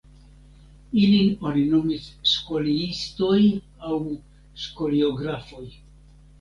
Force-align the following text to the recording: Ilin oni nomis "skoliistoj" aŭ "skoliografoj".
Ilin 1.01 1.35
oni 1.49 1.65
nomis 1.73 2.07
"skoliistoj" 2.31 3.39
aŭ 3.93 4.01
"skoliografoj". 4.67 5.67